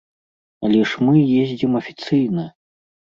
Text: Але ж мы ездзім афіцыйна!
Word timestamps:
Але 0.69 0.79
ж 0.91 1.03
мы 1.07 1.13
ездзім 1.41 1.71
афіцыйна! 1.81 2.47